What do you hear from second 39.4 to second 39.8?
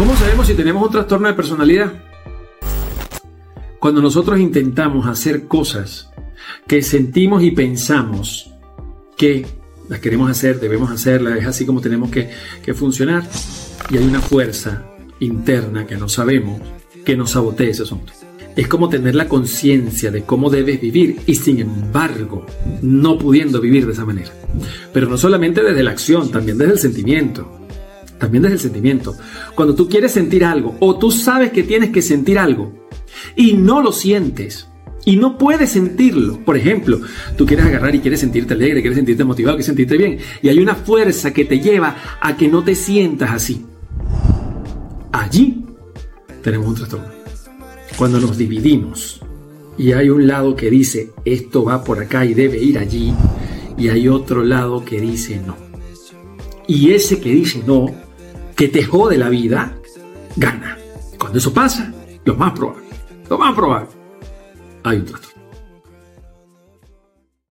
quieres